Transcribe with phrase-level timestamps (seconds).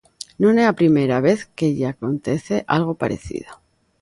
[0.43, 3.51] Non é a primeira vez que lle acontece algo parecido.